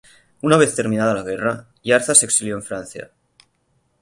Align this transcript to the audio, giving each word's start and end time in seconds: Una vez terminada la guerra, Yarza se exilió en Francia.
Una 0.47 0.57
vez 0.57 0.73
terminada 0.75 1.13
la 1.13 1.21
guerra, 1.21 1.67
Yarza 1.83 2.15
se 2.15 2.25
exilió 2.25 2.55
en 2.55 2.63
Francia. 2.63 3.11